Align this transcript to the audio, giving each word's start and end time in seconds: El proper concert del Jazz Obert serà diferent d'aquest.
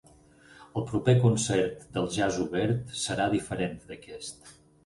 El 0.79 0.85
proper 0.91 1.15
concert 1.25 1.85
del 1.99 2.09
Jazz 2.17 2.41
Obert 2.47 2.97
serà 3.05 3.31
diferent 3.37 3.81
d'aquest. 3.93 4.55